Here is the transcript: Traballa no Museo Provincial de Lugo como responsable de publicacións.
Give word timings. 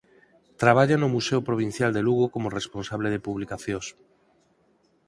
Traballa 0.61 0.95
no 0.99 1.11
Museo 1.15 1.41
Provincial 1.49 1.91
de 1.93 2.01
Lugo 2.07 2.25
como 2.33 2.55
responsable 2.59 3.07
de 3.11 3.23
publicacións. 3.27 3.87